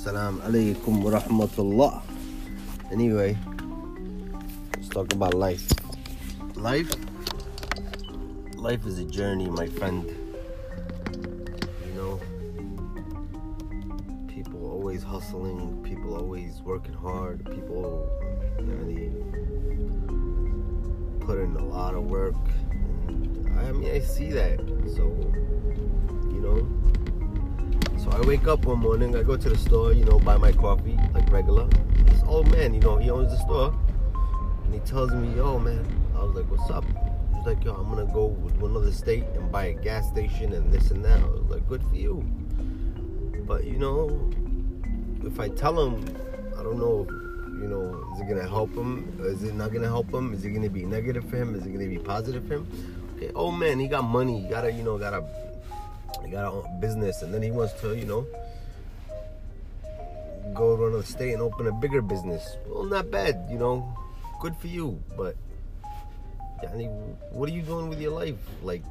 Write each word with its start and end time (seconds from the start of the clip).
Assalamu 0.00 0.40
alaikum 0.40 1.04
wa 1.04 1.10
rahmatullah. 1.20 2.00
Anyway, 2.90 3.36
let's 4.74 4.88
talk 4.88 5.12
about 5.12 5.34
life. 5.34 5.68
Life? 6.56 6.88
Life 8.56 8.86
is 8.86 8.98
a 8.98 9.04
journey, 9.04 9.50
my 9.50 9.66
friend. 9.66 10.08
You 11.84 11.92
know, 11.92 12.18
people 14.26 14.64
always 14.72 15.02
hustling, 15.02 15.84
people 15.84 16.16
always 16.16 16.62
working 16.64 16.94
hard, 16.94 17.44
people 17.44 18.08
really 18.56 19.12
put 21.20 21.36
in 21.44 21.54
a 21.56 21.64
lot 21.66 21.92
of 21.94 22.04
work. 22.04 22.40
And 23.06 23.60
I 23.60 23.70
mean, 23.72 23.92
I 23.92 24.00
see 24.00 24.30
that. 24.30 24.64
So, 24.96 25.12
I 28.12 28.20
wake 28.26 28.46
up 28.48 28.64
one 28.66 28.80
morning, 28.80 29.16
I 29.16 29.22
go 29.22 29.36
to 29.36 29.48
the 29.48 29.56
store, 29.56 29.92
you 29.92 30.04
know, 30.04 30.18
buy 30.18 30.36
my 30.36 30.52
coffee 30.52 30.98
like 31.14 31.30
regular. 31.30 31.66
This 32.06 32.22
old 32.26 32.50
man, 32.50 32.74
you 32.74 32.80
know, 32.80 32.96
he 32.96 33.08
owns 33.08 33.30
the 33.30 33.38
store, 33.38 33.72
and 34.64 34.74
he 34.74 34.80
tells 34.80 35.12
me, 35.12 35.36
"Yo, 35.36 35.58
man," 35.58 35.86
I 36.16 36.24
was 36.24 36.34
like, 36.34 36.50
"What's 36.50 36.70
up?" 36.70 36.84
He's 37.34 37.46
like, 37.46 37.64
"Yo, 37.64 37.72
I'm 37.74 37.88
gonna 37.88 38.12
go 38.12 38.36
to 38.58 38.66
another 38.66 38.92
state 38.92 39.24
and 39.36 39.50
buy 39.50 39.66
a 39.66 39.72
gas 39.72 40.08
station 40.08 40.52
and 40.52 40.72
this 40.72 40.90
and 40.90 41.04
that." 41.04 41.20
I 41.20 41.26
was 41.26 41.48
like, 41.48 41.66
"Good 41.68 41.82
for 41.84 41.94
you," 41.94 42.24
but 43.46 43.64
you 43.64 43.78
know, 43.78 44.30
if 45.24 45.38
I 45.38 45.48
tell 45.48 45.78
him, 45.80 46.04
I 46.58 46.62
don't 46.62 46.78
know, 46.78 47.06
you 47.60 47.68
know, 47.68 48.04
is 48.14 48.20
it 48.20 48.28
gonna 48.28 48.48
help 48.48 48.74
him? 48.74 49.18
Is 49.20 49.44
it 49.44 49.54
not 49.54 49.72
gonna 49.72 49.88
help 49.88 50.12
him? 50.12 50.34
Is 50.34 50.44
it 50.44 50.50
gonna 50.50 50.68
be 50.68 50.84
negative 50.84 51.24
for 51.24 51.36
him? 51.36 51.54
Is 51.54 51.64
it 51.64 51.72
gonna 51.72 51.88
be 51.88 51.98
positive 51.98 52.44
for 52.46 52.54
him? 52.54 52.66
Okay, 53.16 53.30
old 53.34 53.54
man, 53.54 53.78
he 53.78 53.86
got 53.86 54.02
money, 54.02 54.42
he 54.42 54.48
gotta, 54.48 54.70
you 54.72 54.82
know, 54.82 54.98
gotta 54.98 55.24
he 56.24 56.30
got 56.30 56.52
a 56.52 56.68
business 56.80 57.22
and 57.22 57.32
then 57.32 57.42
he 57.42 57.50
wants 57.50 57.72
to, 57.80 57.96
you 57.96 58.04
know, 58.04 58.26
go 60.54 60.76
to 60.76 60.86
another 60.86 61.02
state 61.02 61.32
and 61.32 61.42
open 61.42 61.66
a 61.66 61.72
bigger 61.72 62.02
business. 62.02 62.56
Well, 62.66 62.84
not 62.84 63.10
bad, 63.10 63.46
you 63.50 63.58
know, 63.58 63.96
good 64.40 64.56
for 64.56 64.66
you. 64.66 65.02
But, 65.16 65.36
Yani, 66.62 66.88
what 67.30 67.48
are 67.48 67.52
you 67.52 67.62
doing 67.62 67.88
with 67.88 68.00
your 68.00 68.12
life? 68.12 68.38
Like, 68.62 68.82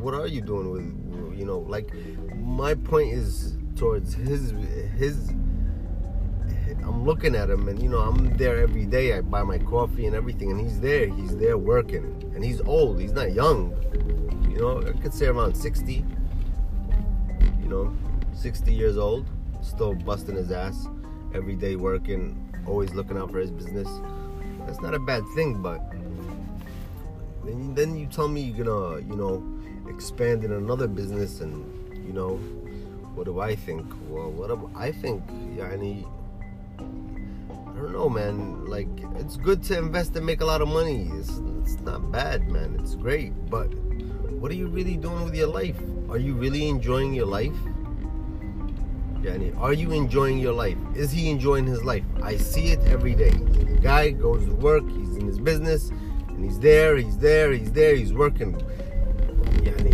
what 0.00 0.14
are 0.14 0.26
you 0.26 0.40
doing 0.40 0.70
with, 0.70 1.38
you 1.38 1.44
know, 1.44 1.58
like, 1.58 1.92
my 2.34 2.74
point 2.74 3.12
is 3.12 3.56
towards 3.76 4.14
his, 4.14 4.52
his, 4.96 5.30
I'm 6.82 7.04
looking 7.04 7.34
at 7.34 7.50
him 7.50 7.68
and, 7.68 7.82
you 7.82 7.88
know, 7.88 7.98
I'm 7.98 8.36
there 8.36 8.58
every 8.58 8.86
day. 8.86 9.16
I 9.16 9.20
buy 9.20 9.42
my 9.42 9.58
coffee 9.58 10.06
and 10.06 10.14
everything 10.14 10.50
and 10.50 10.60
he's 10.60 10.80
there. 10.80 11.06
He's 11.06 11.36
there 11.36 11.58
working 11.58 12.32
and 12.34 12.44
he's 12.44 12.60
old. 12.62 13.00
He's 13.00 13.12
not 13.12 13.32
young 13.32 13.74
you 14.60 14.66
know, 14.66 14.86
I 14.86 14.92
could 14.92 15.14
say 15.14 15.24
around 15.24 15.56
60, 15.56 16.04
you 17.62 17.68
know, 17.68 17.96
60 18.34 18.70
years 18.70 18.98
old, 18.98 19.26
still 19.62 19.94
busting 19.94 20.36
his 20.36 20.52
ass 20.52 20.86
every 21.34 21.56
day 21.56 21.76
working, 21.76 22.36
always 22.66 22.92
looking 22.92 23.16
out 23.16 23.30
for 23.30 23.38
his 23.38 23.50
business. 23.50 23.88
That's 24.66 24.82
not 24.82 24.92
a 24.92 24.98
bad 24.98 25.22
thing, 25.34 25.62
but 25.62 25.80
then, 27.42 27.96
you 27.96 28.06
tell 28.06 28.28
me 28.28 28.42
you're 28.42 28.66
gonna, 28.66 29.00
you 29.00 29.16
know, 29.16 29.42
expand 29.88 30.44
in 30.44 30.52
another 30.52 30.86
business 30.86 31.40
and, 31.40 31.64
you 32.06 32.12
know, 32.12 32.36
what 33.14 33.24
do 33.24 33.40
I 33.40 33.56
think? 33.56 33.86
Well, 34.10 34.30
what 34.30 34.48
do 34.48 34.70
I 34.76 34.92
think, 34.92 35.26
yani, 35.56 36.06
I 36.78 37.82
don't 37.82 37.92
know, 37.92 38.10
man. 38.10 38.66
Like, 38.66 38.88
it's 39.16 39.38
good 39.38 39.62
to 39.64 39.78
invest 39.78 40.14
and 40.16 40.26
make 40.26 40.42
a 40.42 40.44
lot 40.44 40.60
of 40.60 40.68
money. 40.68 41.10
It's, 41.14 41.40
it's 41.62 41.80
not 41.80 42.12
bad, 42.12 42.50
man. 42.50 42.76
It's 42.78 42.94
great, 42.94 43.32
but 43.48 43.72
what 44.40 44.50
are 44.50 44.54
you 44.54 44.68
really 44.68 44.96
doing 44.96 45.22
with 45.24 45.34
your 45.34 45.48
life? 45.48 45.76
Are 46.08 46.16
you 46.16 46.32
really 46.32 46.66
enjoying 46.66 47.12
your 47.12 47.26
life? 47.26 47.52
Yani, 49.20 49.54
are 49.60 49.74
you 49.74 49.92
enjoying 49.92 50.38
your 50.38 50.54
life? 50.54 50.78
Is 50.94 51.12
he 51.12 51.28
enjoying 51.28 51.66
his 51.66 51.84
life? 51.84 52.04
I 52.22 52.38
see 52.38 52.68
it 52.68 52.80
every 52.86 53.14
day. 53.14 53.32
The 53.32 53.78
guy 53.82 54.12
goes 54.12 54.42
to 54.46 54.54
work, 54.54 54.88
he's 54.88 55.16
in 55.16 55.26
his 55.26 55.38
business, 55.38 55.90
and 56.28 56.42
he's 56.42 56.58
there, 56.58 56.96
he's 56.96 57.18
there, 57.18 57.52
he's 57.52 57.70
there, 57.72 57.94
he's 57.94 58.14
working. 58.14 58.54
Yani, 59.60 59.92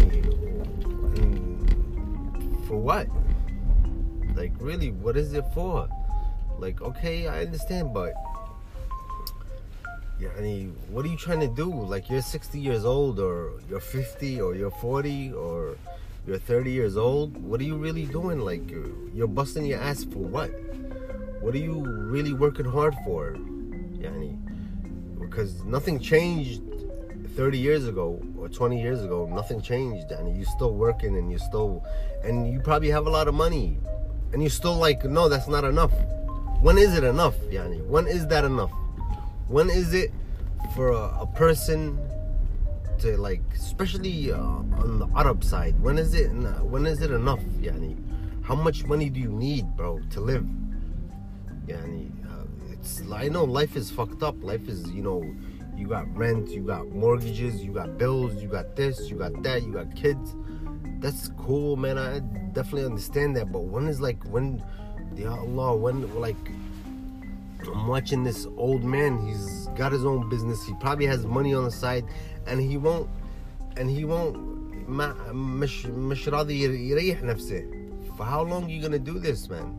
for 2.68 2.76
what? 2.76 3.08
Like, 4.36 4.52
really, 4.60 4.92
what 4.92 5.16
is 5.16 5.32
it 5.32 5.44
for? 5.54 5.88
Like, 6.56 6.80
okay, 6.82 7.26
I 7.26 7.40
understand, 7.40 7.92
but 7.92 8.14
Yani, 10.20 10.72
what 10.88 11.04
are 11.04 11.08
you 11.08 11.16
trying 11.16 11.40
to 11.40 11.48
do? 11.48 11.70
Like 11.70 12.08
you're 12.08 12.22
60 12.22 12.58
years 12.58 12.86
old, 12.86 13.20
or 13.20 13.60
you're 13.68 13.80
50, 13.80 14.40
or 14.40 14.54
you're 14.54 14.70
40, 14.70 15.32
or 15.32 15.76
you're 16.26 16.38
30 16.38 16.70
years 16.70 16.96
old. 16.96 17.36
What 17.36 17.60
are 17.60 17.64
you 17.64 17.76
really 17.76 18.06
doing? 18.06 18.40
Like 18.40 18.62
you're 19.14 19.28
busting 19.28 19.66
your 19.66 19.78
ass 19.78 20.04
for 20.04 20.20
what? 20.20 20.50
What 21.40 21.54
are 21.54 21.58
you 21.58 21.84
really 21.84 22.32
working 22.32 22.64
hard 22.64 22.94
for? 23.04 23.36
Yani, 24.00 24.38
because 25.20 25.62
nothing 25.64 26.00
changed 26.00 26.62
30 27.36 27.58
years 27.58 27.86
ago 27.86 28.22
or 28.38 28.48
20 28.48 28.80
years 28.80 29.04
ago. 29.04 29.26
Nothing 29.26 29.60
changed, 29.60 30.10
and 30.12 30.34
you're 30.34 30.46
still 30.46 30.74
working, 30.74 31.18
and 31.18 31.30
you're 31.30 31.38
still, 31.38 31.84
and 32.24 32.50
you 32.50 32.60
probably 32.60 32.88
have 32.88 33.06
a 33.06 33.10
lot 33.10 33.28
of 33.28 33.34
money, 33.34 33.78
and 34.32 34.40
you're 34.42 34.48
still 34.48 34.76
like, 34.76 35.04
no, 35.04 35.28
that's 35.28 35.46
not 35.46 35.64
enough. 35.64 35.92
When 36.62 36.78
is 36.78 36.96
it 36.96 37.04
enough, 37.04 37.36
Yani? 37.50 37.84
When 37.86 38.06
is 38.06 38.26
that 38.28 38.46
enough? 38.46 38.72
When 39.48 39.70
is 39.70 39.94
it 39.94 40.12
for 40.74 40.90
a, 40.90 41.20
a 41.20 41.26
person 41.34 41.98
to 42.98 43.16
like 43.18 43.42
especially 43.54 44.32
uh, 44.32 44.38
on 44.38 44.98
the 44.98 45.08
arab 45.16 45.44
side 45.44 45.78
when 45.80 45.98
is 45.98 46.14
it 46.14 46.28
when 46.62 46.86
is 46.86 47.00
it 47.02 47.10
enough 47.10 47.40
yani? 47.60 47.96
How 48.42 48.54
much 48.54 48.84
money 48.84 49.10
do 49.10 49.18
you 49.18 49.32
need 49.32 49.66
bro 49.76 50.00
to 50.10 50.20
live? 50.20 50.46
Yani 51.66 52.10
uh, 52.30 52.44
it's 52.72 53.02
i 53.12 53.28
know 53.28 53.44
life 53.44 53.76
is 53.76 53.90
fucked 53.90 54.22
up. 54.22 54.36
Life 54.42 54.68
is 54.68 54.88
you 54.92 55.02
know 55.02 55.22
you 55.76 55.88
got 55.88 56.06
rent 56.16 56.48
you 56.50 56.62
got 56.62 56.88
mortgages 56.88 57.62
you 57.62 57.72
got 57.72 57.98
bills 57.98 58.40
you 58.42 58.48
got 58.48 58.76
this 58.76 59.10
you 59.10 59.16
got 59.18 59.42
that 59.42 59.62
you 59.62 59.72
got 59.72 59.94
kids. 59.96 60.34
That's 61.00 61.28
cool 61.38 61.76
man. 61.76 61.98
I 61.98 62.20
definitely 62.54 62.86
understand 62.86 63.36
that. 63.36 63.52
But 63.52 63.64
when 63.64 63.88
is 63.88 64.00
like 64.00 64.22
when 64.24 64.62
the 65.12 65.26
allah 65.26 65.76
when 65.76 66.20
like 66.20 66.36
I'm 67.67 67.87
watching 67.87 68.23
this 68.23 68.47
old 68.57 68.83
man. 68.83 69.25
He's 69.25 69.67
got 69.75 69.91
his 69.91 70.05
own 70.05 70.29
business. 70.29 70.65
He 70.65 70.73
probably 70.79 71.05
has 71.05 71.25
money 71.25 71.53
on 71.53 71.63
the 71.63 71.71
side, 71.71 72.05
and 72.47 72.59
he 72.59 72.77
won't, 72.77 73.09
and 73.77 73.89
he 73.89 74.05
won't. 74.05 74.61
ما 74.87 75.15
مش 75.31 75.85
مش 75.85 76.29
راضي 76.29 76.63
يريح 76.89 77.23
نفسه. 77.23 77.65
For 78.17 78.23
how 78.25 78.41
long 78.41 78.65
are 78.65 78.69
you 78.69 78.81
gonna 78.81 78.99
do 78.99 79.19
this, 79.19 79.49
man? 79.49 79.77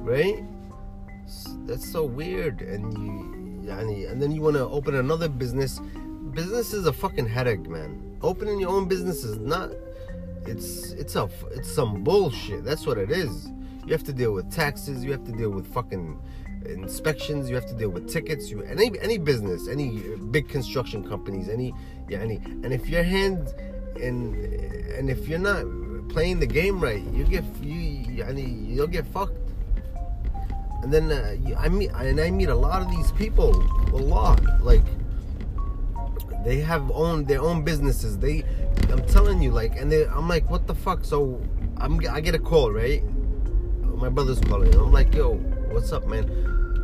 Right? 0.00 0.44
That's 1.66 1.90
so 1.90 2.04
weird. 2.04 2.60
And 2.60 2.92
you, 2.98 3.68
يعني, 3.70 4.10
and 4.10 4.20
then 4.20 4.32
you 4.32 4.42
wanna 4.42 4.68
open 4.68 4.94
another 4.96 5.28
business. 5.28 5.80
Business 6.32 6.72
is 6.72 6.86
a 6.86 6.92
fucking 6.92 7.26
headache, 7.26 7.68
man. 7.68 8.16
Opening 8.22 8.60
your 8.60 8.70
own 8.70 8.86
business 8.88 9.24
is 9.24 9.38
not. 9.38 9.70
It's 10.46 10.92
it's 10.92 11.16
a 11.16 11.28
it's 11.52 11.70
some 11.70 12.02
bullshit. 12.02 12.64
That's 12.64 12.86
what 12.86 12.98
it 12.98 13.10
is. 13.10 13.50
You 13.86 13.92
have 13.92 14.04
to 14.04 14.12
deal 14.12 14.32
with 14.32 14.50
taxes. 14.50 15.04
You 15.04 15.12
have 15.12 15.24
to 15.24 15.32
deal 15.32 15.50
with 15.50 15.66
fucking 15.72 16.18
inspections 16.65 17.49
you 17.49 17.55
have 17.55 17.65
to 17.65 17.73
deal 17.73 17.89
with 17.89 18.09
tickets 18.09 18.49
you 18.49 18.61
any 18.63 18.91
any 18.99 19.17
business 19.17 19.67
any 19.67 19.99
big 20.31 20.49
construction 20.49 21.07
companies 21.07 21.49
any 21.49 21.73
yeah 22.09 22.19
any 22.19 22.35
and 22.63 22.73
if 22.73 22.89
your 22.89 23.03
hand 23.03 23.53
and 24.01 24.35
and 24.97 25.09
if 25.09 25.27
you're 25.27 25.39
not 25.39 25.63
playing 26.09 26.39
the 26.39 26.45
game 26.45 26.79
right 26.79 27.03
you 27.13 27.23
get 27.23 27.43
you 27.61 28.23
any 28.23 28.43
you'll 28.43 28.87
get 28.87 29.05
fucked. 29.07 29.37
And 30.83 30.93
then 30.93 31.11
uh, 31.11 31.35
I 31.57 31.69
meet 31.69 31.91
and 31.91 32.19
I 32.19 32.29
meet 32.29 32.49
a 32.49 32.55
lot 32.55 32.81
of 32.81 32.89
these 32.91 33.11
people 33.13 33.49
a 33.93 33.97
lot 33.97 34.41
like 34.61 34.85
they 36.45 36.59
have 36.59 36.89
own 36.91 37.25
their 37.25 37.41
own 37.41 37.63
businesses 37.63 38.17
they 38.17 38.43
I'm 38.89 39.03
telling 39.07 39.41
you 39.41 39.51
like 39.51 39.75
and 39.75 39.91
they, 39.91 40.05
I'm 40.05 40.27
like 40.29 40.49
what 40.49 40.67
the 40.67 40.75
fuck 40.75 41.03
so 41.03 41.41
I'm 41.77 41.99
I 42.09 42.21
get 42.21 42.35
a 42.35 42.39
call 42.39 42.71
right? 42.71 43.03
My 43.95 44.09
brother's 44.09 44.39
calling 44.41 44.73
I'm 44.75 44.91
like 44.91 45.13
yo 45.13 45.35
what's 45.71 45.91
up 45.91 46.07
man 46.07 46.25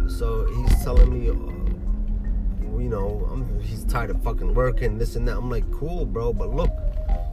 so 0.08 0.46
he's 0.46 0.84
telling 0.84 1.12
me, 1.12 1.30
uh, 1.30 2.80
you 2.80 2.90
know, 2.90 3.28
I'm, 3.32 3.60
he's 3.62 3.84
tired 3.86 4.10
of 4.10 4.22
fucking 4.24 4.54
working, 4.54 4.98
this 4.98 5.16
and 5.16 5.28
that. 5.28 5.38
I'm 5.38 5.50
like, 5.50 5.70
cool, 5.72 6.06
bro, 6.06 6.34
but 6.34 6.54
look, 6.54 6.72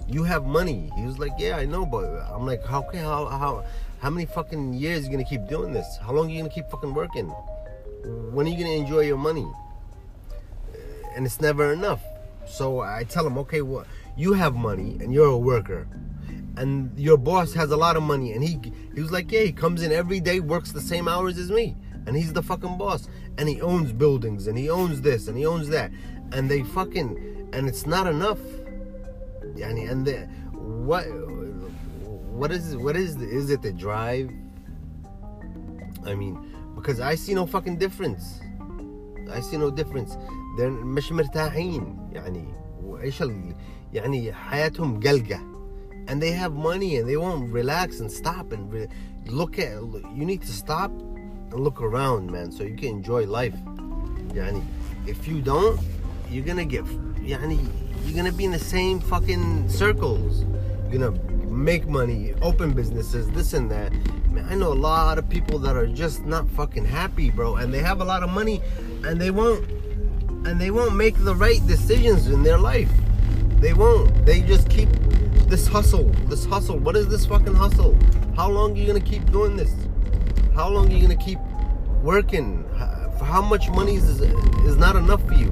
you 0.09 0.25
have 0.25 0.45
money. 0.45 0.91
He 0.97 1.05
was 1.05 1.19
like, 1.19 1.33
yeah, 1.39 1.57
I 1.57 1.65
know, 1.65 1.85
but 1.85 2.05
I'm 2.31 2.47
like, 2.47 2.65
how 2.65 2.83
okay, 2.85 2.99
how 2.99 3.27
how 3.27 3.65
how 4.01 4.11
many 4.11 4.27
fucking 4.27 4.75
years 4.75 5.05
you 5.05 5.11
gonna 5.11 5.25
keep 5.25 5.47
doing 5.49 5.73
this? 5.73 5.99
How 6.03 6.13
long 6.13 6.27
are 6.27 6.31
you 6.31 6.39
gonna 6.39 6.53
keep 6.53 6.71
fucking 6.71 6.95
working? 6.95 7.29
When 8.33 8.47
are 8.47 8.51
you 8.51 8.57
gonna 8.57 8.77
enjoy 8.77 9.01
your 9.01 9.19
money? 9.19 9.47
And 11.15 11.27
it's 11.27 11.41
never 11.41 11.73
enough. 11.73 12.01
So 12.47 12.81
I 12.81 13.05
tell 13.05 13.27
him, 13.27 13.37
okay, 13.39 13.63
well, 13.63 13.87
you 14.17 14.33
have 14.33 14.55
money 14.55 14.99
and 15.01 15.13
you're 15.13 15.27
a 15.27 15.39
worker 15.39 15.87
and 16.57 16.99
your 16.99 17.17
boss 17.17 17.55
has 17.55 17.71
a 17.71 17.77
lot 17.77 17.97
of 17.97 18.03
money 18.03 18.33
and 18.33 18.43
he 18.43 18.61
he 18.95 19.01
was 19.01 19.13
like 19.13 19.31
yeah 19.31 19.43
he 19.43 19.53
comes 19.53 19.83
in 19.83 19.93
every 19.93 20.21
day 20.21 20.41
works 20.41 20.73
the 20.73 20.81
same 20.81 21.09
hours 21.09 21.39
as 21.39 21.51
me 21.51 21.77
and 22.10 22.16
he's 22.16 22.34
the 22.34 22.44
fucking 22.44 22.78
boss 22.78 23.08
and 23.38 23.50
he 23.50 23.62
owns 23.62 23.92
buildings 23.92 24.48
and 24.48 24.58
he 24.58 24.70
owns 24.70 25.02
this 25.02 25.28
and 25.28 25.38
he 25.38 25.46
owns 25.46 25.70
that 25.70 25.92
and 26.32 26.50
they 26.50 26.64
fucking 26.64 27.50
and 27.54 27.68
it's 27.68 27.86
not 27.86 28.08
enough 28.08 28.40
and 29.62 29.78
and 29.78 30.06
the, 30.06 30.28
what 30.54 31.04
what 32.40 32.52
is 32.52 32.76
what 32.78 32.96
is 32.96 33.16
is 33.18 33.50
it 33.50 33.62
the 33.62 33.72
drive 33.72 34.30
I 36.06 36.14
mean, 36.14 36.38
because 36.76 37.00
I 37.00 37.16
see 37.16 37.34
no 37.34 37.46
fucking 37.46 37.78
difference. 37.78 38.40
I 39.32 39.40
see 39.40 39.58
no 39.58 39.72
difference. 39.72 40.18
They're 40.58 40.70
مش 40.70 41.12
مرتاحين 41.12 41.98
يعني 42.14 42.46
وإيش 42.84 43.22
ال... 43.22 43.56
يعني 43.94 44.34
حياتهم 44.34 45.00
قلقة. 45.00 45.40
And 46.08 46.22
they 46.22 46.32
have 46.32 46.54
money 46.54 46.98
and 46.98 47.10
they 47.10 47.18
won't 47.18 47.52
relax 47.52 48.00
and 48.00 48.12
stop 48.12 48.52
and 48.52 48.72
re- 48.72 48.88
look 49.26 49.58
at. 49.58 49.82
You 50.14 50.26
need 50.26 50.42
to 50.44 50.52
stop 50.52 50.92
and 50.92 51.09
look 51.57 51.81
around, 51.81 52.31
man, 52.31 52.51
so 52.53 52.63
you 52.63 52.77
can 52.77 52.89
enjoy 52.89 53.27
life. 53.27 53.55
Yani, 54.33 54.65
if 55.07 55.27
you 55.27 55.41
don't, 55.41 55.81
you're 56.31 56.45
gonna 56.45 56.65
get, 56.65 56.85
yani, 57.17 57.67
you're 58.05 58.17
gonna 58.17 58.33
be 58.33 58.45
in 58.45 58.53
the 58.53 58.59
same 58.59 59.01
fucking 59.01 59.69
circles. 59.69 60.45
You're 60.91 61.01
gonna 61.01 61.21
make 61.47 61.87
money, 61.87 62.35
open 62.43 62.73
businesses, 62.73 63.29
this 63.31 63.53
and 63.53 63.71
that. 63.71 63.93
Man, 64.31 64.47
I 64.49 64.55
know 64.55 64.73
a 64.73 64.75
lot 64.75 65.19
of 65.19 65.29
people 65.29 65.59
that 65.61 65.77
are 65.77 65.87
just 65.87 66.25
not 66.25 66.49
fucking 66.51 66.85
happy, 66.85 67.31
bro, 67.31 67.57
and 67.57 67.75
they 67.75 67.81
have 67.81 68.01
a 68.01 68.05
lot 68.05 68.23
of 68.23 68.31
money, 68.31 68.63
and 69.05 69.21
they 69.21 69.31
won't, 69.31 69.69
and 70.47 70.61
they 70.61 70.71
won't 70.71 70.95
make 70.95 71.17
the 71.25 71.35
right 71.35 71.65
decisions 71.67 72.29
in 72.29 72.43
their 72.43 72.59
life. 72.59 72.91
They 73.59 73.75
won't. 73.75 74.25
They 74.25 74.41
just 74.41 74.71
keep 74.71 74.89
this 75.49 75.67
hustle, 75.67 76.05
this 76.29 76.45
hustle. 76.45 76.79
What 76.79 76.97
is 76.97 77.09
this 77.09 77.27
fucking 77.27 77.55
hustle? 77.55 77.99
How 78.37 78.49
long 78.49 78.73
are 78.73 78.77
you 78.77 78.87
gonna 78.87 79.01
keep 79.01 79.31
doing 79.33 79.57
this? 79.57 79.75
How 80.60 80.70
long 80.70 80.88
are 80.90 80.96
you 80.96 81.02
gonna 81.02 81.16
keep 81.16 81.40
working? 82.04 82.64
For 83.18 83.26
how 83.26 83.42
much 83.42 83.70
money 83.70 83.96
is 83.96 84.22
is 84.70 84.76
not 84.78 84.96
enough 84.96 85.26
for 85.28 85.34
you? 85.34 85.52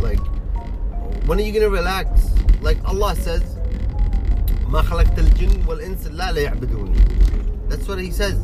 Like, 0.00 0.20
when 1.26 1.38
are 1.38 1.42
you 1.42 1.52
gonna 1.52 1.70
relax? 1.70 2.08
Like 2.60 2.78
Allah 2.84 3.14
says, 3.16 3.42
ما 4.68 4.82
خلقت 4.82 5.18
الجن 5.18 5.66
والإنس 5.66 6.06
إلا 6.06 6.32
ليعبدوني. 6.32 6.96
That's 7.68 7.86
what 7.88 7.98
He 7.98 8.10
says. 8.10 8.38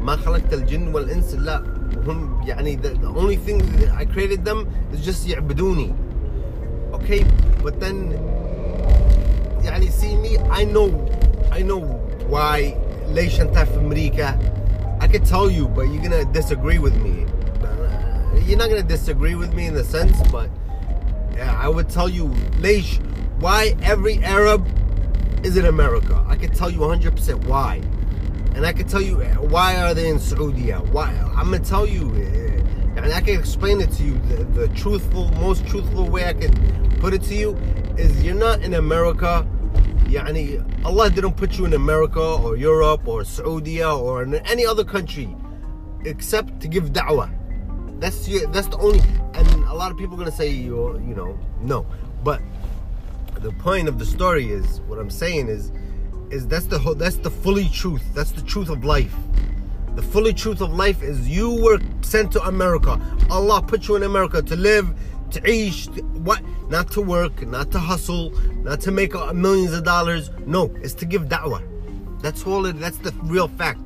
ما 0.00 0.16
خلقت 0.16 0.52
الجن 0.52 0.94
والإنس 0.94 1.34
إلا 1.34 1.62
هم 2.06 2.40
يعني 2.46 2.76
the, 2.82 2.88
the 2.88 3.08
only 3.08 3.36
thing 3.36 3.58
that 3.80 3.90
I 3.96 4.04
created 4.04 4.44
them 4.44 4.66
is 4.92 5.04
just 5.04 5.26
يعبدوني. 5.26 5.94
Okay, 6.92 7.24
but 7.62 7.80
then 7.80 8.12
يعني 9.64 9.90
see 9.90 10.16
me 10.16 10.38
I 10.50 10.64
know 10.64 10.88
I 11.50 11.62
know 11.62 11.80
why 12.28 12.74
ليش 13.08 13.40
أنت 13.40 13.58
في 13.58 13.76
أمريكا 13.78 14.38
I 14.38 14.57
could 15.09 15.25
tell 15.25 15.49
you, 15.49 15.67
but 15.67 15.83
you're 15.83 16.03
gonna 16.03 16.25
disagree 16.25 16.77
with 16.77 16.95
me. 17.01 17.25
Uh, 17.63 18.39
you're 18.45 18.57
not 18.57 18.69
gonna 18.69 18.83
disagree 18.83 19.35
with 19.35 19.53
me 19.53 19.65
in 19.65 19.73
the 19.73 19.83
sense, 19.83 20.15
but 20.31 20.49
I 21.39 21.67
would 21.67 21.89
tell 21.89 22.07
you, 22.07 22.25
Leish, 22.59 22.99
why 23.39 23.75
every 23.81 24.23
Arab 24.23 24.67
is 25.43 25.57
in 25.57 25.65
America. 25.65 26.23
I 26.27 26.35
could 26.35 26.53
tell 26.53 26.69
you 26.69 26.79
100% 26.79 27.45
why. 27.45 27.81
And 28.55 28.65
I 28.65 28.73
could 28.73 28.87
tell 28.89 29.01
you 29.01 29.21
eh, 29.21 29.33
why 29.35 29.77
are 29.77 29.93
they 29.93 30.09
in 30.09 30.19
Saudi? 30.19 30.71
Why? 30.71 31.09
I'm 31.35 31.51
gonna 31.51 31.59
tell 31.59 31.87
you, 31.87 32.13
eh, 32.15 32.61
and 32.97 33.13
I 33.13 33.21
can 33.21 33.39
explain 33.39 33.81
it 33.81 33.91
to 33.93 34.03
you 34.03 34.17
the, 34.29 34.43
the 34.43 34.67
truthful, 34.69 35.29
most 35.31 35.65
truthful 35.65 36.07
way 36.07 36.25
I 36.25 36.33
can 36.33 36.53
put 36.99 37.13
it 37.13 37.23
to 37.23 37.35
you 37.35 37.55
is 37.97 38.23
you're 38.23 38.35
not 38.35 38.61
in 38.61 38.75
America 38.75 39.47
يعني 40.08 40.84
Allah 40.84 41.10
didn't 41.10 41.36
put 41.36 41.58
you 41.58 41.64
in 41.64 41.74
America 41.74 42.20
or 42.20 42.56
Europe 42.56 43.06
or 43.08 43.24
Saudi 43.24 43.82
or 43.82 44.22
in 44.22 44.34
any 44.34 44.66
other 44.66 44.84
country 44.84 45.34
except 46.04 46.60
to 46.60 46.68
give 46.68 46.92
da'wah 46.92 47.30
that's 48.00 48.28
your, 48.28 48.46
that's 48.48 48.68
the 48.68 48.78
only 48.78 49.00
and 49.34 49.48
a 49.64 49.74
lot 49.74 49.90
of 49.90 49.96
people 49.96 50.14
are 50.14 50.18
gonna 50.18 50.30
say 50.30 50.48
you 50.48 50.98
you 51.08 51.14
know 51.14 51.38
no 51.60 51.86
but 52.22 52.40
the 53.40 53.52
point 53.52 53.88
of 53.88 53.98
the 53.98 54.06
story 54.06 54.50
is 54.50 54.80
what 54.82 54.98
I'm 54.98 55.10
saying 55.10 55.48
is 55.48 55.72
is 56.30 56.46
that's 56.46 56.66
the 56.66 56.78
whole 56.78 56.94
that's 56.94 57.16
the 57.16 57.30
fully 57.30 57.68
truth 57.68 58.02
that's 58.14 58.32
the 58.32 58.42
truth 58.42 58.68
of 58.68 58.84
life 58.84 59.14
the 59.94 60.02
fully 60.02 60.34
truth 60.34 60.60
of 60.60 60.72
life 60.74 61.02
is 61.02 61.28
you 61.28 61.50
were 61.62 61.78
sent 62.02 62.32
to 62.32 62.42
America 62.42 63.00
Allah 63.30 63.62
put 63.62 63.88
you 63.88 63.96
in 63.96 64.02
America 64.02 64.42
to 64.42 64.56
live 64.56 64.94
تعيش 65.30 65.88
what 66.24 66.40
not 66.69 66.91
to 66.91 67.01
work, 67.01 67.45
not 67.45 67.71
to 67.71 67.79
hustle, 67.79 68.31
not 68.63 68.79
to 68.81 68.91
make 68.91 69.13
millions 69.33 69.73
of 69.73 69.83
dollars. 69.83 70.29
No, 70.45 70.73
it's 70.81 70.93
to 70.95 71.05
give 71.05 71.23
da'wah. 71.23 71.63
That's 72.21 72.45
all 72.45 72.65
it, 72.65 72.79
that's 72.79 72.97
the 72.97 73.11
real 73.23 73.47
fact. 73.47 73.81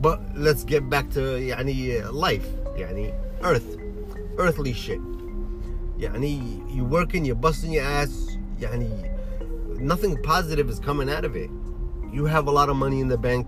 But 0.00 0.20
let's 0.36 0.64
get 0.64 0.88
back 0.88 1.10
to 1.10 1.20
yani, 1.20 2.04
uh, 2.04 2.12
life, 2.12 2.46
yani, 2.76 3.14
earth, 3.42 3.76
earthly 4.38 4.72
shit. 4.72 5.00
Yani, 5.98 6.62
you're 6.74 6.84
working, 6.84 7.24
you're 7.24 7.36
busting 7.36 7.72
your 7.72 7.84
ass, 7.84 8.36
yani, 8.58 8.90
nothing 9.80 10.20
positive 10.22 10.68
is 10.68 10.78
coming 10.78 11.08
out 11.08 11.24
of 11.24 11.36
it. 11.36 11.50
You 12.12 12.24
have 12.26 12.46
a 12.46 12.50
lot 12.50 12.68
of 12.68 12.76
money 12.76 13.00
in 13.00 13.08
the 13.08 13.18
bank, 13.18 13.46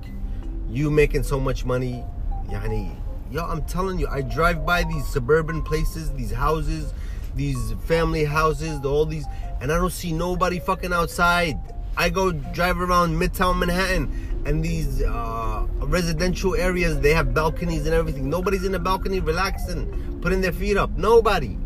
you 0.68 0.90
making 0.90 1.24
so 1.24 1.38
much 1.38 1.64
money, 1.64 2.04
yani, 2.46 2.96
yo, 3.30 3.44
I'm 3.44 3.64
telling 3.64 3.98
you, 3.98 4.06
I 4.06 4.22
drive 4.22 4.64
by 4.64 4.84
these 4.84 5.06
suburban 5.06 5.62
places, 5.62 6.12
these 6.12 6.30
houses, 6.30 6.94
these 7.35 7.73
family 7.85 8.23
houses 8.23 8.83
all 8.85 9.05
these 9.05 9.25
and 9.61 9.71
I 9.71 9.75
don't 9.75 9.91
see 9.91 10.11
nobody 10.11 10.59
fucking 10.59 10.93
outside 10.93 11.57
I 11.97 12.09
go 12.09 12.31
drive 12.31 12.79
around 12.79 13.19
midtown 13.19 13.59
Manhattan 13.59 14.43
and 14.45 14.63
these 14.63 15.01
uh, 15.01 15.65
residential 15.81 16.55
areas 16.55 16.99
they 16.99 17.13
have 17.13 17.33
balconies 17.33 17.85
and 17.85 17.93
everything 17.93 18.29
nobody's 18.29 18.63
in 18.63 18.71
the 18.71 18.79
balcony 18.79 19.19
relaxing 19.19 20.19
putting 20.21 20.41
their 20.41 20.53
feet 20.53 20.77
up 20.77 20.91
nobody 20.91 21.57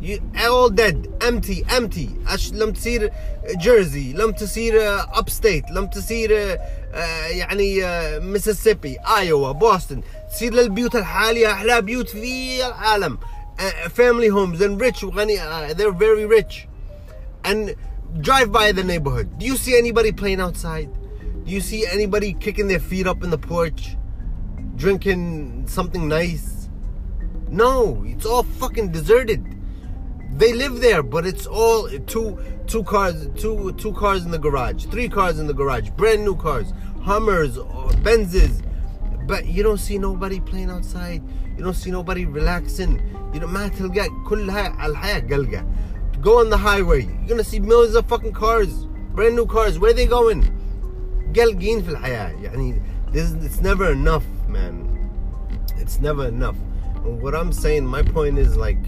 you 0.00 0.20
all 0.38 0.68
dead 0.68 1.08
empty 1.20 1.64
empty 1.68 2.10
أش 2.26 2.52
لم 2.52 2.72
تصير 2.72 3.10
جيرسي 3.60 4.12
لم 4.12 4.30
تصير 4.32 4.98
upstate 5.02 5.70
لم 5.70 5.86
تصير 5.86 6.58
يعني 7.30 7.80
ميسيسيبي 8.20 8.96
ايوا 9.16 9.52
بوسطن 9.52 10.00
تصير 10.30 10.54
للبيوت 10.54 10.96
الحالية 10.96 11.52
احلى 11.52 11.82
بيوت 11.82 12.08
في 12.08 12.66
العالم 12.66 13.18
uh, 13.59 13.89
family 13.89 14.27
homes 14.27 14.61
and 14.61 14.79
rich, 14.79 15.03
uh, 15.03 15.73
they're 15.73 15.91
very 15.91 16.25
rich. 16.25 16.67
And 17.43 17.75
drive 18.21 18.51
by 18.51 18.71
the 18.71 18.83
neighborhood. 18.83 19.37
Do 19.37 19.45
you 19.45 19.55
see 19.55 19.77
anybody 19.77 20.11
playing 20.11 20.41
outside? 20.41 20.89
Do 21.45 21.51
you 21.51 21.61
see 21.61 21.85
anybody 21.85 22.33
kicking 22.33 22.67
their 22.67 22.79
feet 22.79 23.07
up 23.07 23.23
in 23.23 23.29
the 23.29 23.37
porch, 23.37 23.95
drinking 24.75 25.67
something 25.67 26.07
nice? 26.07 26.69
No, 27.49 28.03
it's 28.05 28.25
all 28.25 28.43
fucking 28.43 28.91
deserted. 28.91 29.55
They 30.33 30.53
live 30.53 30.79
there, 30.79 31.01
but 31.01 31.25
it's 31.25 31.47
all 31.47 31.89
two 32.05 32.37
two 32.67 32.83
cars, 32.83 33.27
two 33.35 33.73
two 33.73 33.93
cars 33.93 34.25
in 34.25 34.31
the 34.31 34.37
garage, 34.37 34.85
three 34.85 35.09
cars 35.09 35.39
in 35.39 35.47
the 35.47 35.53
garage, 35.53 35.89
brand 35.91 36.23
new 36.23 36.35
cars, 36.35 36.71
Hummers, 37.01 37.57
uh, 37.57 37.63
Benzes, 38.03 38.61
But 39.28 39.46
you 39.46 39.62
don't 39.62 39.78
see 39.78 39.98
nobody 39.98 40.40
playing 40.40 40.70
outside. 40.70 41.22
You 41.56 41.64
don't 41.64 41.74
see 41.74 41.90
nobody 41.90 42.24
relaxing. 42.24 43.00
You 43.32 43.40
know, 43.40 43.46
ما 43.46 43.68
تلقى 43.68 44.08
كل 44.26 44.50
الحياة 44.50 45.28
قلقة. 45.28 45.64
Go 46.20 46.40
on 46.40 46.50
the 46.50 46.56
highway. 46.56 47.02
You're 47.02 47.28
gonna 47.28 47.44
see 47.44 47.60
millions 47.60 47.94
of 47.94 48.06
fucking 48.06 48.32
cars, 48.32 48.86
brand 49.14 49.36
new 49.36 49.46
cars. 49.46 49.78
Where 49.78 49.90
are 49.90 49.94
they 49.94 50.06
going? 50.06 50.42
قلقين 51.34 51.82
في 51.82 51.88
الحياة. 51.88 52.42
يعني 52.42 52.80
this 53.12 53.32
it's 53.44 53.60
never 53.60 53.92
enough, 53.92 54.24
man. 54.48 55.10
It's 55.78 56.00
never 56.00 56.28
enough. 56.28 56.56
And 57.04 57.20
what 57.22 57.34
I'm 57.34 57.52
saying, 57.52 57.86
my 57.86 58.02
point 58.02 58.38
is 58.38 58.56
like 58.56 58.78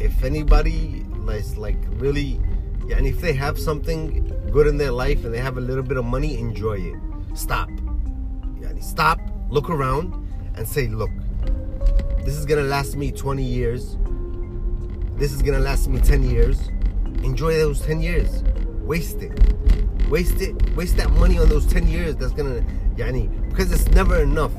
if 0.00 0.24
anybody 0.24 1.04
is 1.30 1.56
like 1.56 1.78
really 1.92 2.40
and 2.90 3.06
if 3.06 3.20
they 3.20 3.32
have 3.32 3.58
something 3.58 4.26
good 4.50 4.66
in 4.66 4.76
their 4.76 4.90
life 4.90 5.24
and 5.24 5.32
they 5.32 5.38
have 5.38 5.56
a 5.56 5.60
little 5.60 5.82
bit 5.82 5.96
of 5.96 6.04
money 6.04 6.38
enjoy 6.38 6.78
it 6.78 6.96
stop 7.34 7.70
yani 8.77 8.83
stop 8.83 9.19
look 9.49 9.69
around 9.69 10.13
and 10.55 10.67
say 10.67 10.87
look 10.87 11.11
this 12.25 12.35
is 12.35 12.45
gonna 12.45 12.61
last 12.61 12.95
me 12.95 13.11
20 13.11 13.43
years 13.43 13.97
this 15.17 15.31
is 15.31 15.41
gonna 15.41 15.59
last 15.59 15.87
me 15.87 15.99
10 15.99 16.29
years 16.29 16.69
enjoy 17.23 17.53
those 17.57 17.81
10 17.81 18.01
years 18.01 18.43
waste 18.81 19.21
it 19.21 19.31
waste 20.09 20.41
it 20.41 20.55
waste 20.75 20.97
that 20.97 21.09
money 21.11 21.37
on 21.37 21.49
those 21.49 21.65
10 21.65 21.87
years 21.87 22.15
that's 22.15 22.33
gonna 22.33 22.63
yani 22.95 23.29
because 23.49 23.71
it's 23.71 23.87
never 23.89 24.21
enough 24.21 24.53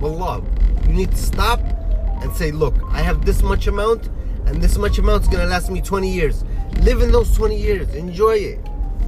wallah 0.00 0.42
you 0.86 0.92
need 0.92 1.10
to 1.10 1.16
stop 1.16 1.60
and 2.22 2.32
say 2.34 2.50
look 2.50 2.74
i 2.92 3.00
have 3.00 3.24
this 3.24 3.42
much 3.42 3.66
amount 3.66 4.08
and 4.48 4.62
this 4.62 4.78
much 4.78 4.98
amount 4.98 5.22
is 5.22 5.28
gonna 5.28 5.44
last 5.44 5.70
me 5.70 5.82
20 5.82 6.10
years. 6.10 6.42
Live 6.80 7.02
in 7.02 7.12
those 7.12 7.36
20 7.36 7.54
years. 7.54 7.94
Enjoy 7.94 8.32
it. 8.32 8.58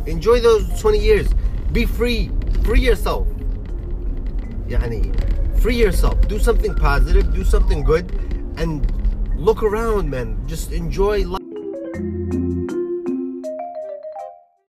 Enjoy 0.04 0.38
those 0.38 0.78
20 0.78 0.98
years. 0.98 1.28
Be 1.72 1.86
free. 1.86 2.30
Free 2.62 2.80
yourself. 2.80 3.26
يعني 4.70 5.12
free 5.62 5.76
yourself. 5.76 6.16
Do 6.28 6.38
something 6.38 6.74
positive 6.74 7.34
do 7.34 7.44
something 7.44 7.82
good 7.82 8.06
and 8.56 8.86
look 9.36 9.62
around 9.62 10.10
man. 10.10 10.36
Just 10.46 10.72
enjoy 10.72 11.24
life. 11.24 12.39